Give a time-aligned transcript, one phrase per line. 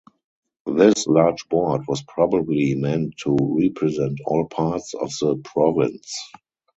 [0.65, 6.11] This large board was probably meant to represent all parts of the province.